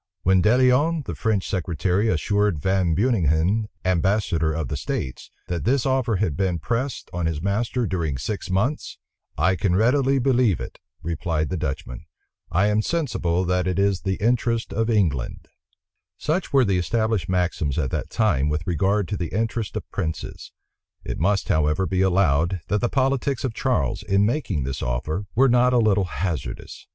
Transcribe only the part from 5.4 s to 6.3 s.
that this offer